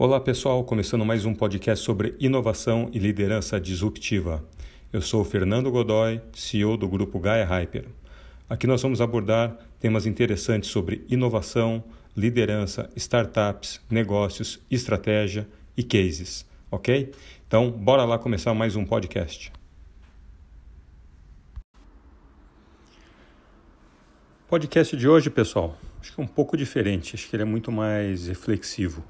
Olá 0.00 0.20
pessoal, 0.20 0.62
começando 0.62 1.04
mais 1.04 1.24
um 1.24 1.34
podcast 1.34 1.84
sobre 1.84 2.14
inovação 2.20 2.88
e 2.92 3.00
liderança 3.00 3.60
disruptiva. 3.60 4.44
Eu 4.92 5.02
sou 5.02 5.24
Fernando 5.24 5.72
Godoy, 5.72 6.20
CEO 6.32 6.76
do 6.76 6.86
grupo 6.86 7.18
Gaia 7.18 7.44
Hyper. 7.44 7.84
Aqui 8.48 8.64
nós 8.64 8.80
vamos 8.80 9.00
abordar 9.00 9.58
temas 9.80 10.06
interessantes 10.06 10.70
sobre 10.70 11.04
inovação, 11.08 11.82
liderança, 12.16 12.88
startups, 12.94 13.80
negócios, 13.90 14.60
estratégia 14.70 15.48
e 15.76 15.82
cases, 15.82 16.46
ok? 16.70 17.12
Então, 17.48 17.68
bora 17.68 18.04
lá 18.04 18.20
começar 18.20 18.54
mais 18.54 18.76
um 18.76 18.84
podcast. 18.84 19.52
Podcast 24.46 24.96
de 24.96 25.08
hoje, 25.08 25.28
pessoal, 25.28 25.76
acho 26.00 26.14
que 26.14 26.20
é 26.20 26.22
um 26.22 26.28
pouco 26.28 26.56
diferente, 26.56 27.16
acho 27.16 27.28
que 27.28 27.34
ele 27.34 27.42
é 27.42 27.44
muito 27.44 27.72
mais 27.72 28.28
reflexivo. 28.28 29.02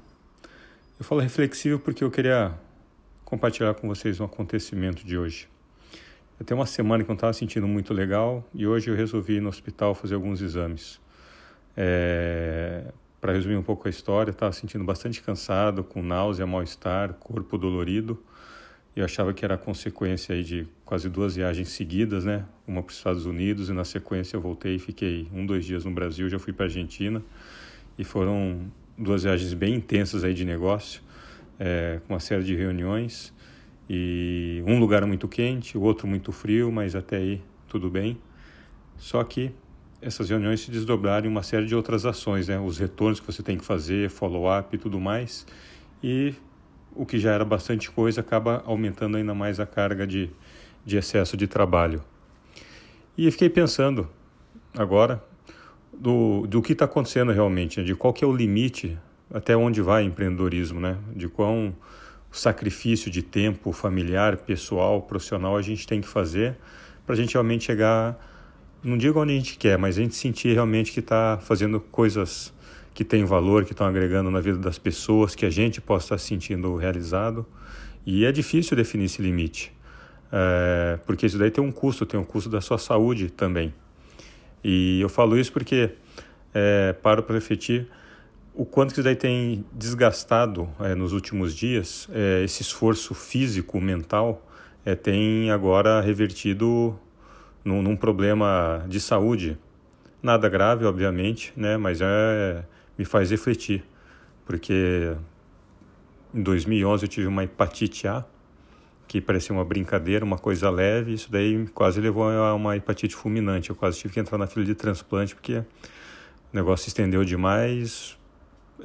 Eu 0.99 1.05
falo 1.05 1.21
reflexivo 1.21 1.79
porque 1.79 2.03
eu 2.03 2.11
queria 2.11 2.53
compartilhar 3.23 3.73
com 3.73 3.87
vocês 3.87 4.19
um 4.19 4.25
acontecimento 4.25 5.05
de 5.05 5.17
hoje. 5.17 5.47
Eu 6.37 6.45
tenho 6.45 6.59
uma 6.59 6.65
semana 6.65 7.01
que 7.05 7.09
eu 7.09 7.13
não 7.13 7.15
estava 7.15 7.31
sentindo 7.31 7.65
muito 7.65 7.93
legal 7.93 8.45
e 8.53 8.67
hoje 8.67 8.89
eu 8.89 8.95
resolvi 8.97 9.35
ir 9.35 9.41
no 9.41 9.47
hospital 9.47 9.95
fazer 9.95 10.15
alguns 10.15 10.41
exames. 10.41 10.99
É... 11.77 12.83
Para 13.21 13.31
resumir 13.31 13.55
um 13.55 13.63
pouco 13.63 13.87
a 13.87 13.89
história, 13.89 14.31
estava 14.31 14.51
sentindo 14.51 14.83
bastante 14.83 15.21
cansado, 15.21 15.85
com 15.85 16.03
náusea, 16.03 16.45
mal-estar, 16.45 17.13
corpo 17.13 17.57
dolorido. 17.57 18.21
Eu 18.93 19.05
achava 19.05 19.33
que 19.33 19.45
era 19.45 19.57
consequência 19.57 20.35
aí 20.35 20.43
de 20.43 20.67
quase 20.83 21.07
duas 21.07 21.37
viagens 21.37 21.69
seguidas, 21.69 22.25
né? 22.25 22.43
Uma 22.67 22.83
para 22.83 22.91
os 22.91 22.97
Estados 22.97 23.25
Unidos 23.25 23.69
e 23.69 23.73
na 23.73 23.85
sequência 23.85 24.35
eu 24.35 24.41
voltei 24.41 24.75
e 24.75 24.79
fiquei 24.79 25.29
um, 25.33 25.45
dois 25.45 25.63
dias 25.63 25.85
no 25.85 25.91
Brasil, 25.91 26.27
já 26.27 26.37
fui 26.37 26.51
para 26.51 26.65
a 26.65 26.67
Argentina 26.67 27.23
e 27.97 28.03
foram 28.03 28.69
duas 28.99 29.23
viagens 29.23 29.53
bem 29.53 29.75
intensas 29.75 30.25
aí 30.25 30.33
de 30.33 30.43
negócio, 30.43 31.01
é, 31.57 32.01
com 32.05 32.13
uma 32.13 32.19
série 32.19 32.43
de 32.43 32.55
reuniões 32.55 33.33
e 33.89 34.61
um 34.67 34.77
lugar 34.77 35.05
muito 35.05 35.27
quente, 35.27 35.77
o 35.77 35.81
outro 35.81 36.05
muito 36.05 36.31
frio, 36.31 36.71
mas 36.71 36.95
até 36.95 37.17
aí 37.17 37.41
tudo 37.67 37.89
bem. 37.89 38.17
Só 38.97 39.23
que 39.23 39.51
essas 40.01 40.29
reuniões 40.29 40.59
se 40.59 40.69
desdobraram 40.69 41.27
em 41.27 41.29
uma 41.29 41.41
série 41.41 41.65
de 41.65 41.73
outras 41.73 42.05
ações, 42.05 42.47
né? 42.49 42.59
Os 42.59 42.77
retornos 42.77 43.19
que 43.19 43.25
você 43.25 43.41
tem 43.41 43.57
que 43.57 43.65
fazer, 43.65 44.09
follow-up 44.09 44.75
e 44.75 44.77
tudo 44.77 44.99
mais. 44.99 45.47
E 46.03 46.35
o 46.93 47.05
que 47.05 47.17
já 47.17 47.31
era 47.31 47.45
bastante 47.45 47.89
coisa 47.89 48.21
acaba 48.21 48.61
aumentando 48.65 49.17
ainda 49.17 49.33
mais 49.33 49.59
a 49.59 49.65
carga 49.65 50.05
de, 50.05 50.29
de 50.85 50.97
excesso 50.97 51.35
de 51.37 51.47
trabalho. 51.47 52.03
E 53.17 53.29
fiquei 53.31 53.49
pensando 53.49 54.09
agora 54.77 55.23
do, 55.99 56.47
do 56.47 56.61
que 56.61 56.73
está 56.73 56.85
acontecendo 56.85 57.31
realmente, 57.31 57.79
né? 57.79 57.85
de 57.85 57.93
qual 57.93 58.13
que 58.13 58.23
é 58.23 58.27
o 58.27 58.33
limite, 58.33 58.97
até 59.33 59.55
onde 59.55 59.81
vai 59.81 60.03
empreendedorismo, 60.03 60.79
né? 60.79 60.97
de 61.15 61.27
quão 61.27 61.75
sacrifício 62.31 63.11
de 63.11 63.21
tempo 63.21 63.71
familiar, 63.71 64.37
pessoal, 64.37 65.01
profissional 65.01 65.57
a 65.57 65.61
gente 65.61 65.85
tem 65.85 65.99
que 65.99 66.07
fazer 66.07 66.55
para 67.05 67.15
a 67.15 67.17
gente 67.17 67.33
realmente 67.33 67.65
chegar, 67.65 68.17
não 68.83 68.95
digo 68.95 69.19
onde 69.19 69.33
a 69.33 69.35
gente 69.35 69.57
quer, 69.57 69.77
mas 69.79 69.97
a 69.97 70.01
gente 70.01 70.15
sentir 70.15 70.53
realmente 70.53 70.91
que 70.91 70.99
está 70.99 71.39
fazendo 71.41 71.79
coisas 71.79 72.53
que 72.93 73.03
têm 73.03 73.25
valor, 73.25 73.65
que 73.65 73.71
estão 73.71 73.87
agregando 73.87 74.29
na 74.29 74.39
vida 74.39 74.59
das 74.59 74.77
pessoas, 74.77 75.33
que 75.33 75.45
a 75.45 75.49
gente 75.49 75.81
possa 75.81 76.05
estar 76.05 76.17
se 76.19 76.27
sentindo 76.27 76.75
realizado. 76.75 77.45
E 78.05 78.25
é 78.25 78.31
difícil 78.31 78.77
definir 78.77 79.05
esse 79.05 79.21
limite, 79.21 79.73
é, 80.31 80.99
porque 81.05 81.25
isso 81.25 81.37
daí 81.37 81.49
tem 81.49 81.63
um 81.63 81.71
custo, 81.71 82.05
tem 82.05 82.19
um 82.19 82.23
custo 82.23 82.47
da 82.47 82.61
sua 82.61 82.77
saúde 82.77 83.31
também. 83.31 83.73
E 84.63 84.99
eu 85.01 85.09
falo 85.09 85.37
isso 85.37 85.51
porque 85.51 85.91
é, 86.53 86.93
paro 86.93 87.23
para 87.23 87.35
refletir 87.35 87.87
o 88.59 88.65
quanto 88.65 88.89
que 88.89 88.99
isso 88.99 89.03
daí 89.03 89.15
tem 89.15 89.63
desgastado 89.71 90.67
é, 90.81 90.93
nos 90.93 91.13
últimos 91.13 91.55
dias, 91.55 92.09
é, 92.11 92.43
esse 92.43 92.61
esforço 92.61 93.13
físico, 93.13 93.79
mental, 93.79 94.45
é, 94.85 94.95
tem 94.95 95.49
agora 95.49 96.01
revertido 96.01 96.99
num, 97.63 97.81
num, 97.81 97.95
problema 97.95 98.83
de 98.89 98.99
saúde. 98.99 99.57
Nada 100.21 100.49
grave, 100.49 100.83
obviamente, 100.83 101.53
né, 101.55 101.77
mas 101.77 102.01
é, 102.01 102.65
me 102.97 103.05
faz 103.05 103.31
refletir, 103.31 103.81
porque 104.45 105.15
em 106.33 106.43
2011 106.43 107.05
eu 107.05 107.07
tive 107.07 107.27
uma 107.27 107.45
hepatite 107.45 108.09
A, 108.09 108.25
que 109.09 109.19
parecia 109.19 109.55
uma 109.55 109.65
brincadeira, 109.65 110.23
uma 110.23 110.37
coisa 110.37 110.69
leve, 110.69 111.13
isso 111.13 111.31
daí 111.31 111.67
quase 111.73 111.99
levou 111.99 112.29
a 112.29 112.53
uma 112.53 112.77
hepatite 112.77 113.15
fulminante. 113.15 113.71
Eu 113.71 113.75
quase 113.75 113.97
tive 113.97 114.13
que 114.13 114.19
entrar 114.19 114.37
na 114.37 114.45
fila 114.45 114.63
de 114.63 114.75
transplante 114.75 115.33
porque 115.33 115.57
o 115.57 115.63
negócio 116.53 116.83
se 116.83 116.89
estendeu 116.89 117.25
demais 117.25 118.15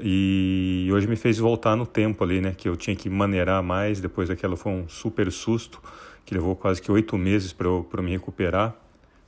e 0.00 0.88
hoje 0.90 1.06
me 1.06 1.14
fez 1.14 1.36
voltar 1.36 1.76
no 1.76 1.86
tempo 1.86 2.24
ali, 2.24 2.40
né? 2.40 2.54
Que 2.56 2.70
eu 2.70 2.74
tinha 2.74 2.96
que 2.96 3.10
maneirar 3.10 3.62
mais, 3.62 4.00
depois 4.00 4.30
daquela 4.30 4.56
foi 4.56 4.72
um 4.72 4.88
super 4.88 5.30
susto, 5.30 5.78
que 6.24 6.32
levou 6.32 6.56
quase 6.56 6.80
que 6.80 6.90
oito 6.90 7.18
meses 7.18 7.52
para 7.52 7.66
eu, 7.66 7.86
eu 7.92 8.02
me 8.02 8.10
recuperar. 8.10 8.74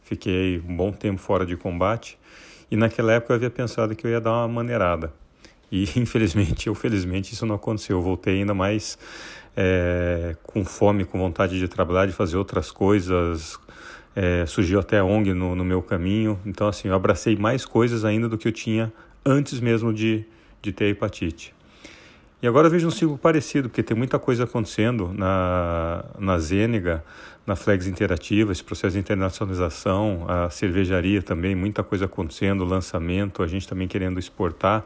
Fiquei 0.01 0.63
um 0.67 0.75
bom 0.75 0.93
tempo 0.93 1.21
fora 1.21 1.45
de 1.45 1.59
combate 1.59 2.19
e 2.71 2.77
naquela 2.77 3.13
época 3.13 3.35
eu 3.35 3.37
havia 3.37 3.51
pensado 3.51 3.95
que 3.95 4.07
eu 4.07 4.11
ia 4.11 4.21
dar 4.21 4.33
uma 4.33 4.49
maneirada. 4.49 5.13
E 5.71 5.85
infelizmente, 6.01 6.71
ou 6.71 6.75
felizmente, 6.75 7.35
isso 7.35 7.45
não 7.45 7.57
aconteceu. 7.57 7.99
Eu 7.99 8.03
voltei 8.03 8.39
ainda 8.39 8.55
mais 8.55 8.99
é, 9.57 10.37
com 10.43 10.65
fome, 10.65 11.05
com 11.05 11.19
vontade 11.19 11.59
de 11.59 11.67
trabalhar, 11.67 12.07
de 12.07 12.13
fazer 12.13 12.37
outras 12.37 12.71
coisas. 12.71 13.59
É, 14.15 14.47
surgiu 14.47 14.81
até 14.81 14.99
a 14.99 15.05
ONG 15.05 15.33
no, 15.35 15.55
no, 15.55 15.65
meu 15.65 15.83
caminho. 15.83 16.39
Então, 16.45 16.69
assim, 16.69 16.89
eu 16.89 16.95
abracei 16.95 17.37
mais 17.37 17.65
coisas 17.65 18.05
ainda 18.05 18.29
do 18.29 18.39
que 18.39 18.49
eu 18.49 18.53
tinha 18.53 18.93
antes 19.25 19.61
mesmo 19.61 19.93
de, 19.93 20.25
de 20.63 20.73
ter 20.73 20.87
hepatite. 20.87 21.55
E 22.43 22.47
agora 22.47 22.67
eu 22.67 22.71
vejo 22.71 22.87
um 22.87 22.91
ciclo 22.91 23.17
parecido, 23.17 23.69
porque 23.69 23.83
tem 23.83 23.97
muita 23.97 24.19
coisa 24.19 24.45
acontecendo 24.45 25.11
na, 25.13 26.05
na 26.19 26.39
Zênega, 26.39 27.03
na 27.47 27.57
Flex 27.57 27.87
Interativa, 27.87 28.53
esse 28.53 28.63
processo 28.63 28.95
de 28.95 28.99
internacionalização, 28.99 30.27
a 30.29 30.51
cervejaria 30.51 31.23
também, 31.23 31.55
muita 31.55 31.83
coisa 31.83 32.07
acontecendo, 32.07 32.65
lançamento, 32.65 33.43
a 33.43 33.47
gente 33.47 33.67
também 33.69 33.87
querendo 33.87 34.19
exportar, 34.19 34.85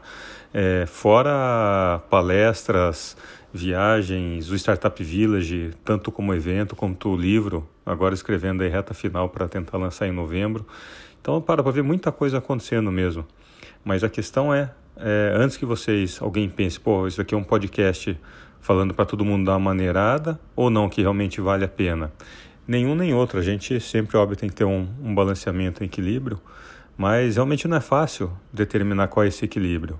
é, 0.53 0.85
fora 0.87 1.99
palestras, 2.09 3.17
viagens, 3.53 4.49
o 4.49 4.55
Startup 4.55 5.03
Village, 5.03 5.71
tanto 5.83 6.11
como 6.11 6.33
evento 6.33 6.75
quanto 6.75 7.09
o 7.09 7.17
livro, 7.17 7.67
agora 7.85 8.13
escrevendo 8.13 8.63
aí 8.63 8.69
reta 8.69 8.93
final 8.93 9.29
para 9.29 9.47
tentar 9.47 9.77
lançar 9.77 10.07
em 10.07 10.11
novembro. 10.11 10.65
Então 11.21 11.41
para 11.41 11.61
para 11.61 11.71
ver 11.71 11.83
muita 11.83 12.11
coisa 12.11 12.37
acontecendo 12.37 12.91
mesmo. 12.91 13.25
Mas 13.83 14.03
a 14.03 14.09
questão 14.09 14.53
é, 14.53 14.71
é, 14.97 15.33
antes 15.35 15.57
que 15.57 15.65
vocês, 15.65 16.21
alguém 16.21 16.49
pense, 16.49 16.79
pô, 16.79 17.07
isso 17.07 17.21
aqui 17.21 17.33
é 17.33 17.37
um 17.37 17.43
podcast 17.43 18.17
falando 18.59 18.93
para 18.93 19.05
todo 19.05 19.25
mundo 19.25 19.45
dar 19.45 19.53
uma 19.53 19.71
maneirada 19.71 20.39
ou 20.55 20.69
não, 20.69 20.87
que 20.87 21.01
realmente 21.01 21.41
vale 21.41 21.65
a 21.65 21.67
pena. 21.67 22.11
Nenhum 22.67 22.95
nem 22.95 23.13
outro, 23.13 23.39
a 23.39 23.41
gente 23.41 23.79
sempre, 23.79 24.15
óbvio, 24.17 24.37
tem 24.37 24.47
que 24.47 24.55
ter 24.55 24.65
um, 24.65 24.87
um 25.03 25.13
balanceamento, 25.13 25.83
um 25.83 25.85
equilíbrio, 25.85 26.39
mas 26.95 27.35
realmente 27.35 27.67
não 27.67 27.77
é 27.77 27.81
fácil 27.81 28.31
determinar 28.53 29.07
qual 29.07 29.23
é 29.23 29.27
esse 29.27 29.43
equilíbrio. 29.43 29.99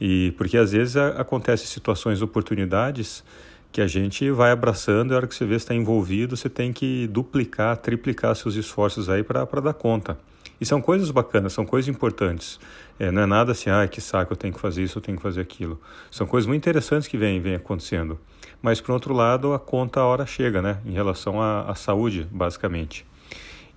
E 0.00 0.32
porque 0.36 0.56
às 0.56 0.72
vezes 0.72 0.96
acontecem 0.96 1.66
situações, 1.66 2.22
oportunidades 2.22 3.24
que 3.70 3.80
a 3.80 3.86
gente 3.86 4.30
vai 4.30 4.50
abraçando 4.50 5.12
e 5.12 5.14
a 5.14 5.16
hora 5.18 5.26
que 5.26 5.34
você 5.34 5.44
vê 5.44 5.56
está 5.56 5.74
envolvido, 5.74 6.36
você 6.36 6.48
tem 6.48 6.72
que 6.72 7.06
duplicar, 7.08 7.76
triplicar 7.76 8.34
seus 8.34 8.54
esforços 8.54 9.08
aí 9.10 9.22
para 9.22 9.44
dar 9.44 9.74
conta. 9.74 10.18
E 10.60 10.66
são 10.66 10.80
coisas 10.80 11.10
bacanas, 11.10 11.52
são 11.52 11.64
coisas 11.64 11.88
importantes. 11.88 12.58
É, 12.98 13.12
não 13.12 13.22
é 13.22 13.26
nada 13.26 13.52
assim, 13.52 13.70
ah, 13.70 13.86
que 13.86 14.00
saco, 14.00 14.32
eu 14.32 14.36
tenho 14.36 14.52
que 14.52 14.60
fazer 14.60 14.82
isso, 14.82 14.98
eu 14.98 15.02
tenho 15.02 15.16
que 15.16 15.22
fazer 15.22 15.40
aquilo. 15.40 15.80
São 16.10 16.26
coisas 16.26 16.48
muito 16.48 16.62
interessantes 16.62 17.06
que 17.06 17.16
vêm, 17.16 17.40
vêm 17.40 17.54
acontecendo. 17.54 18.18
Mas, 18.60 18.80
por 18.80 18.92
outro 18.92 19.14
lado, 19.14 19.52
a 19.52 19.58
conta 19.58 20.00
a 20.00 20.04
hora 20.04 20.26
chega, 20.26 20.60
né? 20.60 20.78
Em 20.84 20.90
relação 20.92 21.40
à, 21.40 21.70
à 21.70 21.76
saúde, 21.76 22.26
basicamente. 22.28 23.06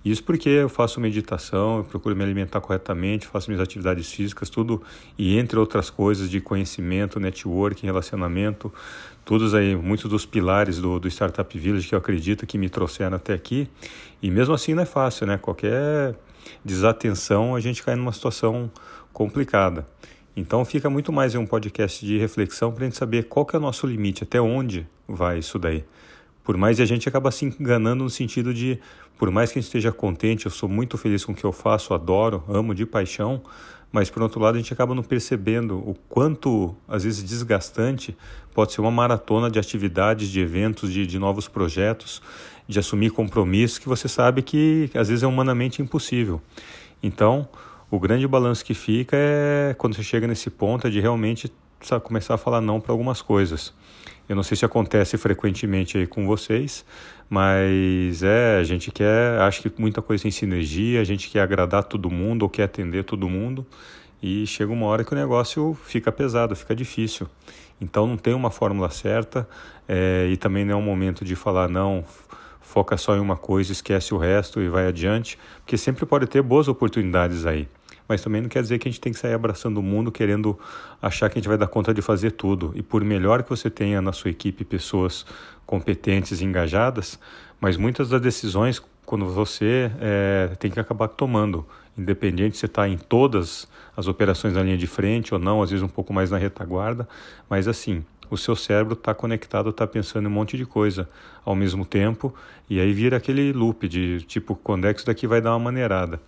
Isso 0.04 0.24
porque 0.24 0.48
eu 0.48 0.68
faço 0.68 1.00
meditação, 1.00 1.78
eu 1.78 1.84
procuro 1.84 2.16
me 2.16 2.24
alimentar 2.24 2.60
corretamente, 2.60 3.26
faço 3.26 3.48
minhas 3.48 3.62
atividades 3.62 4.10
físicas, 4.10 4.50
tudo, 4.50 4.82
e 5.16 5.38
entre 5.38 5.58
outras 5.58 5.90
coisas 5.90 6.28
de 6.28 6.40
conhecimento, 6.40 7.20
networking, 7.20 7.86
relacionamento, 7.86 8.72
todos 9.24 9.54
aí, 9.54 9.76
muitos 9.76 10.10
dos 10.10 10.26
pilares 10.26 10.78
do, 10.78 10.98
do 10.98 11.08
Startup 11.08 11.58
Village 11.58 11.88
que 11.88 11.94
eu 11.94 11.98
acredito 11.98 12.46
que 12.46 12.58
me 12.58 12.68
trouxeram 12.68 13.16
até 13.16 13.32
aqui. 13.32 13.68
E 14.20 14.30
mesmo 14.30 14.54
assim 14.54 14.74
não 14.74 14.82
é 14.82 14.86
fácil, 14.86 15.26
né? 15.26 15.38
Qualquer 15.38 16.16
desatenção 16.64 17.54
a 17.54 17.60
gente 17.60 17.82
cai 17.82 17.94
numa 17.94 18.12
situação 18.12 18.70
complicada. 19.12 19.86
Então 20.34 20.64
fica 20.64 20.88
muito 20.88 21.12
mais 21.12 21.34
um 21.34 21.46
podcast 21.46 22.04
de 22.04 22.18
reflexão 22.18 22.72
para 22.72 22.84
a 22.84 22.88
gente 22.88 22.96
saber 22.96 23.24
qual 23.24 23.44
que 23.44 23.54
é 23.54 23.58
o 23.58 23.62
nosso 23.62 23.86
limite, 23.86 24.24
até 24.24 24.40
onde 24.40 24.86
vai 25.06 25.38
isso 25.38 25.58
daí. 25.58 25.84
Por 26.42 26.56
mais 26.56 26.80
a 26.80 26.84
gente 26.84 27.08
acaba 27.08 27.30
se 27.30 27.44
enganando 27.44 28.02
no 28.02 28.10
sentido 28.10 28.52
de, 28.52 28.80
por 29.18 29.30
mais 29.30 29.52
que 29.52 29.58
a 29.58 29.62
gente 29.62 29.68
esteja 29.68 29.92
contente, 29.92 30.46
eu 30.46 30.50
sou 30.50 30.68
muito 30.68 30.98
feliz 30.98 31.24
com 31.24 31.32
o 31.32 31.34
que 31.34 31.44
eu 31.44 31.52
faço, 31.52 31.94
adoro, 31.94 32.42
amo 32.48 32.74
de 32.74 32.84
paixão, 32.84 33.42
mas 33.92 34.08
por 34.08 34.22
outro 34.22 34.40
lado 34.40 34.54
a 34.54 34.58
gente 34.58 34.72
acaba 34.72 34.94
não 34.94 35.02
percebendo 35.02 35.76
o 35.78 35.94
quanto, 36.08 36.74
às 36.88 37.04
vezes, 37.04 37.22
desgastante 37.22 38.16
pode 38.54 38.72
ser 38.72 38.80
uma 38.80 38.90
maratona 38.90 39.50
de 39.50 39.58
atividades, 39.58 40.28
de 40.28 40.40
eventos, 40.40 40.92
de, 40.92 41.06
de 41.06 41.18
novos 41.18 41.46
projetos, 41.46 42.22
de 42.66 42.78
assumir 42.78 43.10
compromissos 43.10 43.78
que 43.78 43.88
você 43.88 44.08
sabe 44.08 44.42
que 44.42 44.90
às 44.94 45.08
vezes 45.08 45.22
é 45.22 45.26
humanamente 45.26 45.82
impossível. 45.82 46.40
Então, 47.02 47.48
o 47.90 47.98
grande 47.98 48.26
balanço 48.26 48.64
que 48.64 48.72
fica 48.72 49.16
é 49.16 49.74
quando 49.76 49.94
você 49.94 50.02
chega 50.02 50.26
nesse 50.26 50.48
ponto 50.48 50.86
é 50.86 50.90
de 50.90 50.98
realmente 50.98 51.52
começar 52.00 52.34
a 52.34 52.38
falar 52.38 52.60
não 52.60 52.80
para 52.80 52.92
algumas 52.92 53.22
coisas. 53.22 53.72
Eu 54.28 54.36
não 54.36 54.42
sei 54.42 54.56
se 54.56 54.64
acontece 54.64 55.18
frequentemente 55.18 55.98
aí 55.98 56.06
com 56.06 56.26
vocês, 56.26 56.84
mas 57.28 58.22
é, 58.22 58.58
a 58.58 58.64
gente 58.64 58.90
quer, 58.90 59.40
acho 59.40 59.62
que 59.62 59.72
muita 59.80 60.00
coisa 60.00 60.22
tem 60.22 60.30
sinergia, 60.30 61.00
a 61.00 61.04
gente 61.04 61.28
quer 61.28 61.40
agradar 61.40 61.84
todo 61.84 62.10
mundo 62.10 62.42
ou 62.42 62.48
quer 62.48 62.64
atender 62.64 63.04
todo 63.04 63.28
mundo 63.28 63.66
e 64.22 64.46
chega 64.46 64.72
uma 64.72 64.86
hora 64.86 65.04
que 65.04 65.12
o 65.12 65.16
negócio 65.16 65.76
fica 65.84 66.12
pesado, 66.12 66.54
fica 66.54 66.74
difícil. 66.74 67.26
Então 67.80 68.06
não 68.06 68.16
tem 68.16 68.32
uma 68.32 68.50
fórmula 68.50 68.88
certa 68.90 69.48
é, 69.88 70.28
e 70.30 70.36
também 70.36 70.64
não 70.64 70.74
é 70.74 70.76
um 70.76 70.82
momento 70.82 71.24
de 71.24 71.34
falar 71.34 71.68
não, 71.68 72.04
foca 72.60 72.96
só 72.96 73.16
em 73.16 73.20
uma 73.20 73.36
coisa, 73.36 73.72
esquece 73.72 74.14
o 74.14 74.18
resto 74.18 74.60
e 74.60 74.68
vai 74.68 74.86
adiante, 74.86 75.36
porque 75.58 75.76
sempre 75.76 76.06
pode 76.06 76.26
ter 76.26 76.40
boas 76.40 76.68
oportunidades 76.68 77.44
aí. 77.44 77.68
Mas 78.08 78.20
também 78.22 78.40
não 78.40 78.48
quer 78.48 78.62
dizer 78.62 78.78
que 78.78 78.88
a 78.88 78.90
gente 78.90 79.00
tem 79.00 79.12
que 79.12 79.18
sair 79.18 79.34
abraçando 79.34 79.78
o 79.78 79.82
mundo 79.82 80.10
querendo 80.10 80.58
achar 81.00 81.28
que 81.30 81.38
a 81.38 81.40
gente 81.40 81.48
vai 81.48 81.58
dar 81.58 81.66
conta 81.66 81.94
de 81.94 82.02
fazer 82.02 82.32
tudo. 82.32 82.72
E 82.74 82.82
por 82.82 83.04
melhor 83.04 83.42
que 83.42 83.50
você 83.50 83.70
tenha 83.70 84.02
na 84.02 84.12
sua 84.12 84.30
equipe 84.30 84.64
pessoas 84.64 85.24
competentes 85.64 86.40
e 86.40 86.44
engajadas, 86.44 87.18
mas 87.60 87.76
muitas 87.76 88.08
das 88.08 88.20
decisões 88.20 88.82
quando 89.04 89.26
você 89.26 89.90
é, 90.00 90.50
tem 90.58 90.70
que 90.70 90.80
acabar 90.80 91.08
tomando, 91.08 91.66
independente 91.98 92.56
se 92.56 92.66
está 92.66 92.88
em 92.88 92.96
todas 92.96 93.68
as 93.96 94.06
operações 94.06 94.54
na 94.54 94.62
linha 94.62 94.78
de 94.78 94.86
frente 94.86 95.34
ou 95.34 95.40
não, 95.40 95.62
às 95.62 95.70
vezes 95.70 95.82
um 95.82 95.88
pouco 95.88 96.12
mais 96.12 96.30
na 96.30 96.38
retaguarda, 96.38 97.06
mas 97.48 97.68
assim, 97.68 98.04
o 98.32 98.36
seu 98.38 98.56
cérebro 98.56 98.94
está 98.94 99.12
conectado, 99.14 99.68
está 99.68 99.86
pensando 99.86 100.24
em 100.24 100.28
um 100.28 100.34
monte 100.34 100.56
de 100.56 100.64
coisa 100.64 101.06
ao 101.44 101.54
mesmo 101.54 101.84
tempo, 101.84 102.34
e 102.68 102.80
aí 102.80 102.90
vira 102.90 103.18
aquele 103.18 103.52
loop 103.52 103.86
de 103.86 104.22
tipo, 104.22 104.54
quando 104.54 104.86
é 104.86 104.94
que 104.94 105.00
isso 105.00 105.06
daqui 105.06 105.26
vai 105.26 105.38
dar 105.42 105.50
uma 105.50 105.58
maneirada? 105.58 106.18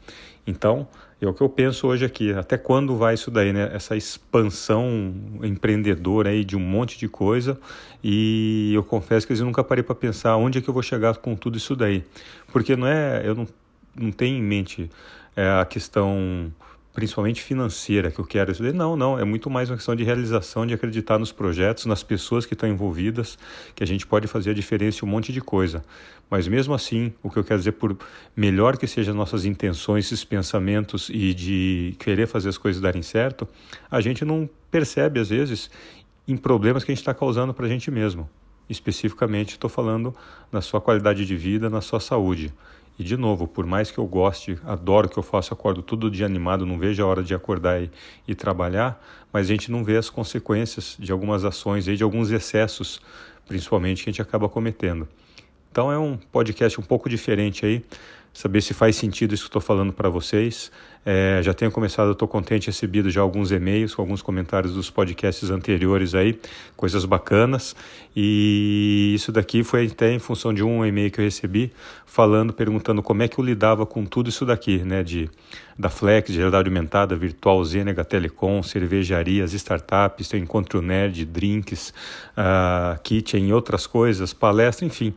Então, 0.46 0.86
é 1.18 1.26
o 1.26 1.32
que 1.32 1.40
eu 1.40 1.48
penso 1.48 1.86
hoje 1.86 2.04
aqui, 2.04 2.30
até 2.34 2.58
quando 2.58 2.94
vai 2.94 3.14
isso 3.14 3.30
daí, 3.30 3.54
né? 3.54 3.70
Essa 3.72 3.96
expansão 3.96 5.14
empreendedora 5.42 6.28
aí 6.28 6.44
de 6.44 6.54
um 6.54 6.60
monte 6.60 6.98
de 6.98 7.08
coisa, 7.08 7.58
e 8.02 8.72
eu 8.74 8.84
confesso 8.84 9.26
que 9.26 9.32
eu 9.32 9.38
nunca 9.38 9.64
parei 9.64 9.82
para 9.82 9.94
pensar 9.94 10.36
onde 10.36 10.58
é 10.58 10.60
que 10.60 10.68
eu 10.68 10.74
vou 10.74 10.82
chegar 10.82 11.16
com 11.16 11.34
tudo 11.34 11.56
isso 11.56 11.74
daí. 11.74 12.04
Porque 12.52 12.76
não 12.76 12.86
é, 12.86 13.22
eu 13.24 13.34
não, 13.34 13.48
não 13.96 14.12
tenho 14.12 14.36
em 14.36 14.42
mente 14.42 14.90
é, 15.34 15.48
a 15.48 15.64
questão 15.64 16.52
principalmente 16.94 17.42
financeira 17.42 18.10
que 18.10 18.20
eu 18.20 18.24
quero 18.24 18.52
dizer 18.52 18.72
não 18.72 18.94
não 18.94 19.18
é 19.18 19.24
muito 19.24 19.50
mais 19.50 19.68
uma 19.68 19.76
questão 19.76 19.96
de 19.96 20.04
realização 20.04 20.64
de 20.64 20.72
acreditar 20.72 21.18
nos 21.18 21.32
projetos 21.32 21.86
nas 21.86 22.04
pessoas 22.04 22.46
que 22.46 22.54
estão 22.54 22.68
envolvidas 22.68 23.36
que 23.74 23.82
a 23.82 23.86
gente 23.86 24.06
pode 24.06 24.28
fazer 24.28 24.50
a 24.50 24.54
diferença 24.54 25.04
em 25.04 25.08
um 25.08 25.10
monte 25.10 25.32
de 25.32 25.40
coisa. 25.40 25.84
Mas 26.30 26.46
mesmo 26.46 26.72
assim 26.72 27.12
o 27.20 27.28
que 27.28 27.36
eu 27.36 27.42
quero 27.42 27.58
dizer 27.58 27.72
por 27.72 27.98
melhor 28.36 28.78
que 28.78 28.86
sejam 28.86 29.12
nossas 29.12 29.44
intenções 29.44 30.06
esses 30.06 30.24
pensamentos 30.24 31.10
e 31.12 31.34
de 31.34 31.96
querer 31.98 32.28
fazer 32.28 32.48
as 32.48 32.56
coisas 32.56 32.80
darem 32.80 33.02
certo 33.02 33.46
a 33.90 34.00
gente 34.00 34.24
não 34.24 34.48
percebe 34.70 35.18
às 35.18 35.30
vezes 35.30 35.68
em 36.28 36.36
problemas 36.36 36.84
que 36.84 36.92
a 36.92 36.94
gente 36.94 37.02
está 37.02 37.12
causando 37.12 37.52
para 37.52 37.66
a 37.66 37.68
gente 37.68 37.90
mesmo. 37.90 38.30
Especificamente 38.70 39.50
estou 39.50 39.68
falando 39.68 40.14
na 40.50 40.60
sua 40.60 40.80
qualidade 40.80 41.26
de 41.26 41.36
vida 41.36 41.68
na 41.68 41.80
sua 41.80 41.98
saúde 41.98 42.54
e 42.98 43.02
de 43.02 43.16
novo, 43.16 43.48
por 43.48 43.66
mais 43.66 43.90
que 43.90 43.98
eu 43.98 44.06
goste, 44.06 44.58
adoro 44.64 45.08
que 45.08 45.18
eu 45.18 45.22
faço, 45.22 45.52
acordo 45.52 45.82
todo 45.82 46.10
dia 46.10 46.26
animado, 46.26 46.64
não 46.64 46.78
vejo 46.78 47.02
a 47.02 47.06
hora 47.06 47.22
de 47.22 47.34
acordar 47.34 47.82
e, 47.82 47.90
e 48.26 48.34
trabalhar, 48.34 49.02
mas 49.32 49.46
a 49.46 49.48
gente 49.52 49.70
não 49.70 49.82
vê 49.82 49.96
as 49.96 50.08
consequências 50.08 50.96
de 50.98 51.10
algumas 51.10 51.44
ações 51.44 51.88
e 51.88 51.96
de 51.96 52.04
alguns 52.04 52.30
excessos, 52.30 53.00
principalmente 53.46 54.04
que 54.04 54.10
a 54.10 54.12
gente 54.12 54.22
acaba 54.22 54.48
cometendo. 54.48 55.08
Então 55.72 55.90
é 55.90 55.98
um 55.98 56.16
podcast 56.16 56.80
um 56.80 56.84
pouco 56.84 57.08
diferente 57.08 57.66
aí, 57.66 57.84
saber 58.34 58.60
se 58.60 58.74
faz 58.74 58.96
sentido 58.96 59.32
isso 59.32 59.44
que 59.44 59.48
estou 59.48 59.62
falando 59.62 59.92
para 59.92 60.08
vocês. 60.08 60.70
É, 61.06 61.40
já 61.42 61.52
tenho 61.52 61.70
começado, 61.70 62.12
estou 62.12 62.26
contente, 62.26 62.66
recebido 62.66 63.10
já 63.10 63.20
alguns 63.20 63.52
e-mails 63.52 63.94
com 63.94 64.02
alguns 64.02 64.22
comentários 64.22 64.72
dos 64.72 64.88
podcasts 64.90 65.50
anteriores 65.50 66.14
aí, 66.14 66.40
coisas 66.76 67.04
bacanas. 67.04 67.76
E 68.16 69.12
isso 69.14 69.30
daqui 69.30 69.62
foi 69.62 69.86
até 69.86 70.12
em 70.12 70.18
função 70.18 70.52
de 70.52 70.64
um 70.64 70.84
e-mail 70.84 71.10
que 71.10 71.20
eu 71.20 71.24
recebi, 71.24 71.72
falando, 72.06 72.52
perguntando 72.52 73.02
como 73.02 73.22
é 73.22 73.28
que 73.28 73.38
eu 73.38 73.44
lidava 73.44 73.86
com 73.86 74.04
tudo 74.04 74.30
isso 74.30 74.44
daqui, 74.44 74.78
né, 74.78 75.02
de 75.02 75.30
da 75.76 75.90
Flex, 75.90 76.30
de 76.30 76.38
realidade 76.38 76.68
aumentada, 76.68 77.16
virtual, 77.16 77.62
Zenega, 77.64 78.04
Telecom, 78.04 78.62
cervejarias, 78.62 79.52
startups, 79.52 80.32
encontro 80.34 80.80
nerd, 80.80 81.24
drinks, 81.24 81.92
uh, 82.38 82.98
kitchen 83.02 83.48
e 83.48 83.52
outras 83.52 83.86
coisas, 83.86 84.32
palestra, 84.32 84.86
enfim. 84.86 85.12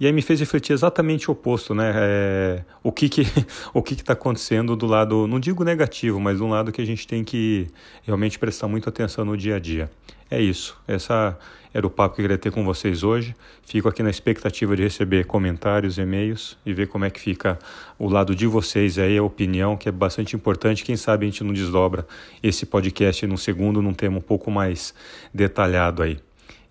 E 0.00 0.06
aí 0.06 0.12
me 0.12 0.22
fez 0.22 0.38
refletir 0.38 0.72
exatamente 0.72 1.28
o 1.28 1.32
oposto, 1.32 1.74
né? 1.74 1.92
É, 1.94 2.64
o 2.82 2.92
que 2.92 3.08
que 3.08 3.22
o 3.74 3.82
que 3.82 3.94
está 3.94 4.12
acontecendo 4.12 4.76
do 4.76 4.86
lado, 4.86 5.26
não 5.26 5.40
digo 5.40 5.64
negativo, 5.64 6.20
mas 6.20 6.40
um 6.40 6.48
lado 6.48 6.70
que 6.70 6.80
a 6.80 6.86
gente 6.86 7.06
tem 7.06 7.24
que 7.24 7.66
realmente 8.04 8.38
prestar 8.38 8.68
muita 8.68 8.90
atenção 8.90 9.24
no 9.24 9.36
dia 9.36 9.56
a 9.56 9.58
dia. 9.58 9.90
É 10.30 10.40
isso. 10.40 10.76
Essa 10.86 11.38
era 11.72 11.86
o 11.86 11.90
papo 11.90 12.14
que 12.14 12.20
eu 12.20 12.24
queria 12.24 12.38
ter 12.38 12.50
com 12.50 12.64
vocês 12.64 13.02
hoje. 13.02 13.34
Fico 13.62 13.88
aqui 13.88 14.02
na 14.02 14.10
expectativa 14.10 14.76
de 14.76 14.82
receber 14.82 15.24
comentários, 15.24 15.98
e-mails 15.98 16.56
e 16.64 16.72
ver 16.72 16.86
como 16.88 17.04
é 17.04 17.10
que 17.10 17.20
fica 17.20 17.58
o 17.98 18.08
lado 18.08 18.34
de 18.34 18.46
vocês 18.46 18.98
aí, 18.98 19.16
a 19.18 19.22
opinião, 19.22 19.76
que 19.76 19.88
é 19.88 19.92
bastante 19.92 20.36
importante. 20.36 20.84
Quem 20.84 20.96
sabe 20.96 21.26
a 21.26 21.30
gente 21.30 21.42
não 21.42 21.52
desdobra 21.52 22.06
esse 22.42 22.66
podcast 22.66 23.26
num 23.26 23.36
segundo, 23.36 23.82
num 23.82 23.94
tema 23.94 24.18
um 24.18 24.22
pouco 24.22 24.50
mais 24.50 24.94
detalhado 25.32 26.02
aí. 26.02 26.18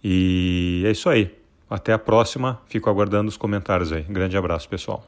E 0.04 0.84
é 0.86 0.92
isso 0.92 1.10
aí. 1.10 1.37
Até 1.70 1.94
a 1.94 2.00
próxima. 2.00 2.60
Fico 2.68 2.90
aguardando 2.90 3.30
os 3.30 3.38
comentários 3.38 3.92
aí. 3.92 4.04
Grande 4.04 4.38
abraço, 4.38 4.70
pessoal. 4.70 5.04